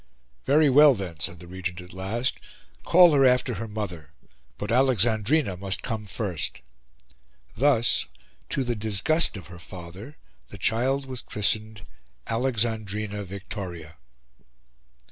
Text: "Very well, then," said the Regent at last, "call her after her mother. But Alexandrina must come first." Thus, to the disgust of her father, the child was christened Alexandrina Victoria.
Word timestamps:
"Very 0.45 0.67
well, 0.67 0.95
then," 0.95 1.19
said 1.19 1.39
the 1.39 1.45
Regent 1.45 1.79
at 1.79 1.93
last, 1.93 2.39
"call 2.83 3.13
her 3.13 3.23
after 3.23 3.53
her 3.53 3.67
mother. 3.67 4.09
But 4.57 4.71
Alexandrina 4.71 5.57
must 5.57 5.83
come 5.83 6.05
first." 6.07 6.61
Thus, 7.55 8.07
to 8.49 8.63
the 8.63 8.75
disgust 8.75 9.37
of 9.37 9.45
her 9.45 9.59
father, 9.59 10.17
the 10.47 10.57
child 10.57 11.05
was 11.05 11.21
christened 11.21 11.85
Alexandrina 12.25 13.23
Victoria. 13.23 13.97